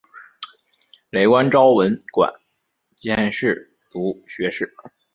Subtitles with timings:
[1.11, 2.33] 累官昭文馆
[2.99, 4.73] 兼侍读学士。